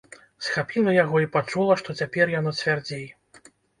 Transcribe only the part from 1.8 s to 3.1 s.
што цяпер яно цвярдзей.